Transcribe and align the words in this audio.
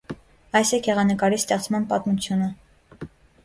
Այս 0.59 0.71
է 0.77 0.79
գեղանկարի 0.87 1.39
ստեղծման 1.41 1.87
պատմությունը։ 1.95 2.51